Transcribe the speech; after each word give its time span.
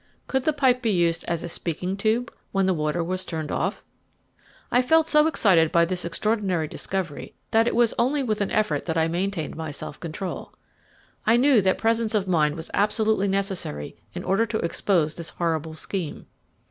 Could 0.25 0.45
the 0.45 0.51
pipe 0.51 0.81
be 0.81 0.89
used 0.89 1.23
as 1.27 1.43
a 1.43 1.47
speaking 1.47 1.95
tube 1.95 2.33
when 2.51 2.65
the 2.65 2.73
water 2.73 3.03
was 3.03 3.23
turned 3.23 3.51
off? 3.51 3.83
I 4.71 4.81
felt 4.81 5.07
so 5.07 5.27
excited 5.27 5.71
by 5.71 5.85
this 5.85 6.05
extraordinary 6.05 6.67
discovery 6.67 7.35
that 7.51 7.67
it 7.67 7.75
was 7.75 7.93
only 7.99 8.23
with 8.23 8.41
an 8.41 8.49
effort 8.49 8.87
that 8.87 8.97
I 8.97 9.07
maintained 9.07 9.55
my 9.55 9.69
self 9.69 9.99
control. 9.99 10.55
I 11.27 11.37
knew 11.37 11.61
that 11.61 11.77
presence 11.77 12.15
of 12.15 12.27
mind 12.27 12.55
was 12.55 12.71
absolutely 12.73 13.27
necessary 13.27 13.95
in 14.15 14.23
order 14.23 14.47
to 14.47 14.57
expose 14.57 15.13
this 15.13 15.29
horrible 15.29 15.75
scheme. 15.75 16.25